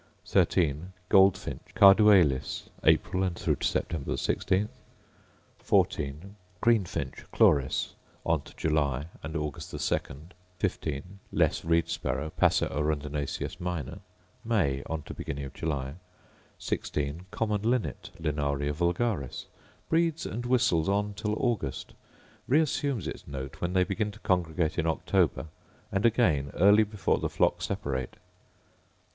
[1.09, 4.67] Goldfinch, Carduelis: April and through to September 16.
[5.59, 6.35] 14.
[6.59, 7.93] Greenfinch, Chloris:
[8.25, 9.99] On to July and August 2.
[10.57, 11.03] 15.
[11.31, 13.99] Less reed sparrow, Passer arundinaceus minor:
[14.43, 15.93] May, on to beginning of July.
[16.57, 17.27] 16.
[17.29, 19.45] Common linnet, Linaria vulgaris:
[19.87, 21.93] Breeds and whistles on till August;
[22.49, 25.45] reassumes its note when they begin to congregate in October,
[25.91, 28.15] and again early before the flock separate.